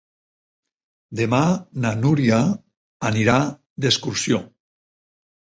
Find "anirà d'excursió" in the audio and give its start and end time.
3.11-4.45